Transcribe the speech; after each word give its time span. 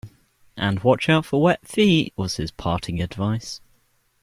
And 0.57 0.79
watch 0.83 1.09
out 1.09 1.25
for 1.25 1.39
wet 1.39 1.67
feet, 1.67 2.11
was 2.17 2.37
his 2.37 2.49
parting 2.49 2.99
advice. 3.03 3.61